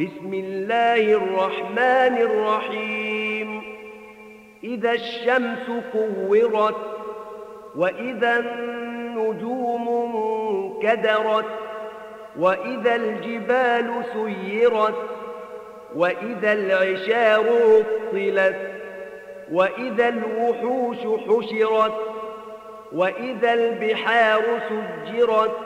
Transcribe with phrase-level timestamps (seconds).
[0.00, 3.62] بسم الله الرحمن الرحيم.
[4.64, 6.76] إذا الشمس كورت
[7.76, 9.86] وإذا النجوم
[10.82, 11.44] كدرت
[12.38, 14.94] وإذا الجبال سيرت
[15.94, 18.56] وإذا العشار عطلت
[19.52, 21.94] وإذا الوحوش حشرت
[22.92, 25.56] وإذا البحار سجرت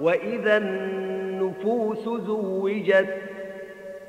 [0.00, 3.35] وإذا النفوس زوجت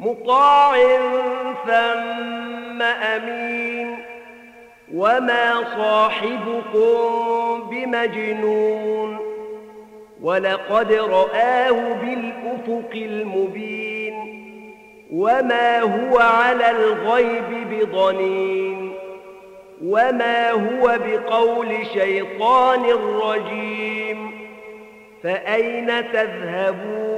[0.00, 0.76] مطاع
[1.66, 3.96] ثم أمين.
[4.94, 7.08] وما صاحبكم
[7.70, 9.18] بمجنون.
[10.22, 14.14] ولقد رآه بالأفق المبين.
[15.12, 18.92] وما هو على الغيب بضنين.
[19.84, 22.84] وما هو بقول شيطان
[23.22, 24.48] رجيم.
[25.22, 27.17] فأين تذهبون؟